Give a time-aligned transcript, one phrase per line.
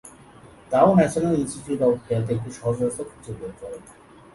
[0.71, 3.77] তাও National Institute of Health একটি সহজ রাস্তা খুঁজে বের করে।